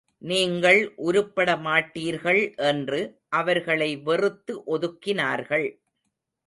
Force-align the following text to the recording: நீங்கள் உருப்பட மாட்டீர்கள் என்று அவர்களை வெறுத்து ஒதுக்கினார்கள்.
நீங்கள் 0.21 0.79
உருப்பட 0.97 1.49
மாட்டீர்கள் 1.57 2.41
என்று 2.63 3.01
அவர்களை 3.33 3.97
வெறுத்து 3.97 4.55
ஒதுக்கினார்கள். 4.67 5.67